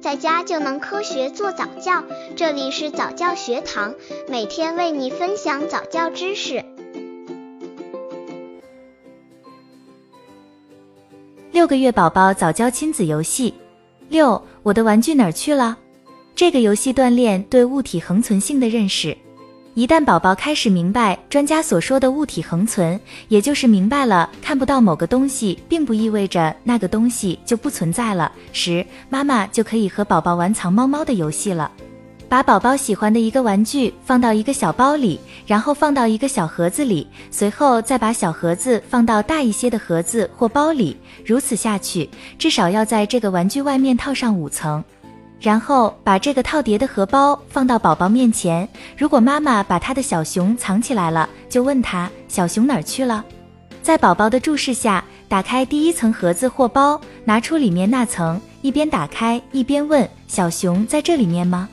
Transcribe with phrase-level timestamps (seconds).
[0.00, 2.02] 在家就能科学做早教。
[2.34, 3.94] 这里是早教学堂，
[4.28, 6.64] 每天为你分享早教知识。
[11.52, 13.52] 六个月宝宝早教亲子游戏
[14.08, 15.76] 六，我的玩具哪儿去了？
[16.34, 19.14] 这个游戏锻炼对物体恒存性的认识。
[19.74, 22.98] 一旦宝宝开始明白专家所说的物体恒存，
[23.28, 31.70] 也就是明白了看不到某个东西，并不意味着那个东西就不存在了时，妈妈就可以和宝宝玩藏猫猫的游戏了。
[32.28, 44.82] 把宝宝喜欢的一个玩具放到一个小包里，然后放到一个小盒子里，随后再把小盒子放到大一些的盒子或包里，如此下去，至少要在这个玩具外面套上五层。
[45.40, 48.68] 然后把这个套叠的荷包放到宝宝面前。
[48.96, 53.24] 如果妈妈把他的小熊藏起来了，就问他小熊哪儿去了。
[53.82, 61.68] 在宝宝的注视下，打开第一层盒子或包，拿出里面那层，一边打开一边问小熊在这里面吗？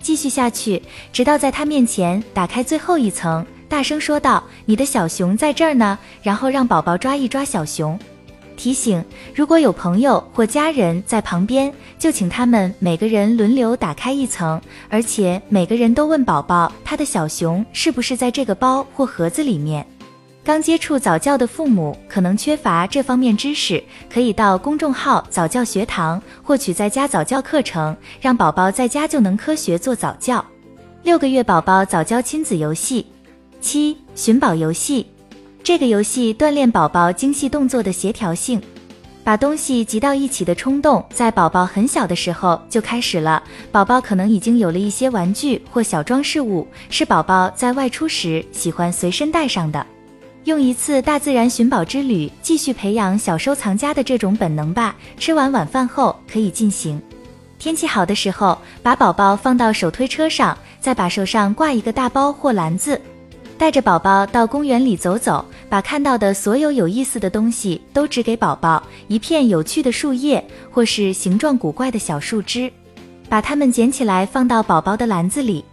[0.00, 7.98] 继续下去，直到在他面前打开最后一层，大声说道：“你的小熊在这儿呢。”然后让宝宝抓一抓小熊。
[8.56, 19.86] 提醒：如果有朋友或家人在旁边，就请他们每个人轮流打开一层，而且每个人都问宝宝他的小熊是不是在这个包或盒子里面。
[20.42, 30.44] 刚接触早教的父母可能缺乏这方面知识，可以到公众号早教学堂获取在家早教课程，让宝宝在家就能科学做早教。
[31.02, 33.06] 六个月宝宝早教亲子游戏
[33.60, 35.06] 七寻宝游戏。
[35.64, 38.60] 这个游戏锻炼宝宝精细动作的协调性，
[39.24, 43.42] 把东西集到一起的冲动，在宝宝很小的时候就开始了。
[43.72, 49.86] 宝宝可能已经有了一些玩具或小装饰物，是宝宝在外出时喜欢随身带上的。
[50.44, 54.94] 用一次大自然寻宝之旅，继续培养小收藏家的这种本能吧。
[55.16, 57.00] 吃完晚饭后可以进行。
[57.58, 63.00] 天气好的时候，把宝宝放到手推车上，在把手上挂一个大包或篮子。
[63.56, 65.42] 带着宝宝到公园里走走，
[65.74, 68.80] 把看到的所有有意思的东西都指给宝宝。
[69.08, 72.72] 一片有趣的树叶，或是形状古怪的小树枝，
[73.28, 75.64] 把它们捡起来放到宝宝的篮子里。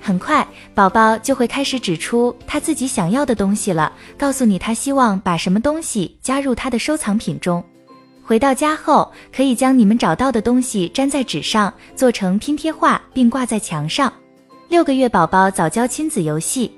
[0.00, 7.62] 很快，宝宝就会开始指出他自己想要的东西了，告诉你他希望把什么东西加入他的收藏品中。
[8.22, 14.10] 回到家后，可以将你们找到的东西粘在纸上，做成拼贴画，并挂在墙上。
[14.70, 16.72] 六个月宝宝早教亲子游戏。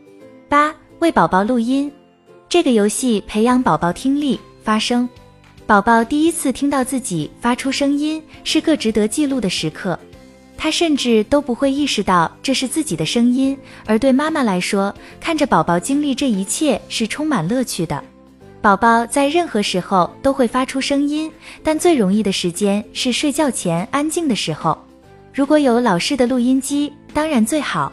[0.48, 1.88] 八为宝宝录音，
[2.54, 5.08] 这个游戏培养宝宝听力发声。
[5.66, 9.98] 宝宝第一次听到自己发出声音，是个值得记录的时刻。
[10.56, 18.00] 他甚至都不会意识到这是自己的声音，而对妈妈来说，看着宝宝经历这一切是充满乐趣的。
[18.62, 21.28] 宝宝在任何时候都会发出声音，
[21.64, 24.78] 但最容易的时间是睡觉前安静的时候。
[25.32, 27.92] 如果有老式的录音机，当然最好。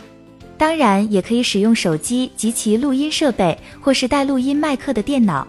[0.62, 5.48] 当然，也可以使用手机及其录音设备，或是带录音麦克的电脑，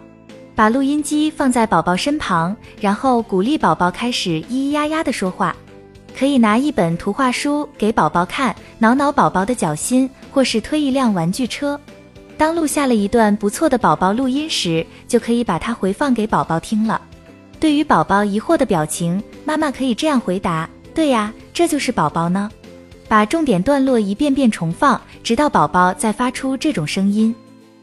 [0.54, 5.54] 把录音机放在宝宝身旁，然后鼓励宝宝开始咿咿呀呀的说话。
[6.18, 11.78] 可以拿一本图画书给宝宝看，挠挠宝宝的脚心，或是推一辆玩具车。
[12.38, 16.98] 当录下了一段不错的宝宝录音时，就可以把它回放给宝宝听了。
[17.60, 22.50] 对于宝宝疑惑的表情，妈妈可以这样回答：对呀，这就是宝宝呢。
[23.12, 27.34] 把重点段落一遍遍重放，直到宝宝再发出这种声音。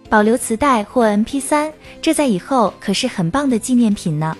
[0.09, 4.35] 保留磁带或 MP3，这在以后可是很棒的纪念品呢。